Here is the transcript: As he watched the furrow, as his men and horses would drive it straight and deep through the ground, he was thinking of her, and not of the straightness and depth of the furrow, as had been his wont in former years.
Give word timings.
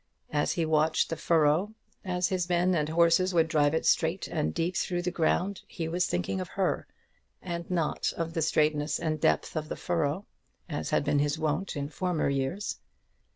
As 0.33 0.53
he 0.53 0.65
watched 0.65 1.11
the 1.11 1.15
furrow, 1.15 1.75
as 2.03 2.29
his 2.29 2.49
men 2.49 2.73
and 2.73 2.89
horses 2.89 3.35
would 3.35 3.47
drive 3.47 3.75
it 3.75 3.85
straight 3.85 4.27
and 4.27 4.51
deep 4.51 4.75
through 4.75 5.03
the 5.03 5.11
ground, 5.11 5.61
he 5.67 5.87
was 5.87 6.07
thinking 6.07 6.41
of 6.41 6.47
her, 6.57 6.87
and 7.39 7.69
not 7.69 8.11
of 8.17 8.33
the 8.33 8.41
straightness 8.41 8.97
and 8.97 9.21
depth 9.21 9.55
of 9.55 9.69
the 9.69 9.75
furrow, 9.77 10.25
as 10.67 10.89
had 10.89 11.03
been 11.03 11.19
his 11.19 11.37
wont 11.37 11.75
in 11.75 11.87
former 11.87 12.29
years. 12.29 12.79